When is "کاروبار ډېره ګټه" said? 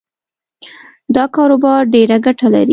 1.35-2.47